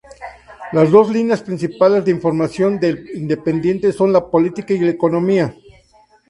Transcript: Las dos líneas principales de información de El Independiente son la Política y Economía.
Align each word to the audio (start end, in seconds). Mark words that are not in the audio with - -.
Las 0.71 0.89
dos 0.89 1.11
líneas 1.11 1.43
principales 1.43 2.03
de 2.03 2.09
información 2.09 2.79
de 2.79 2.89
El 2.89 3.09
Independiente 3.19 3.91
son 3.91 4.11
la 4.11 4.31
Política 4.31 4.73
y 4.73 4.77
Economía. 4.87 5.53